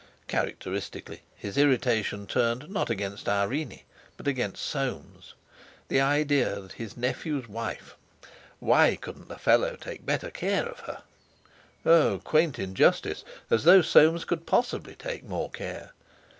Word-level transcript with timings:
Characteristically, 0.27 1.21
his 1.35 1.59
irritation 1.59 2.25
turned 2.25 2.71
not 2.71 2.89
against 2.89 3.29
Irene 3.29 3.81
but 4.17 4.27
against 4.27 4.63
Soames. 4.63 5.35
The 5.89 6.01
idea 6.01 6.59
that 6.59 6.71
his 6.71 6.97
nephew's 6.97 7.47
wife 7.47 7.95
(why 8.57 8.95
couldn't 8.95 9.27
the 9.27 9.37
fellow 9.37 9.75
take 9.75 10.03
better 10.03 10.31
care 10.31 10.65
of 10.65 10.79
her—Oh! 10.79 12.17
quaint 12.23 12.57
injustice! 12.57 13.23
as 13.51 13.63
though 13.63 13.83
Soames 13.83 14.25
could 14.25 14.47
possibly 14.47 14.95
take 14.95 15.23
more 15.23 15.51
care!) 15.51 15.91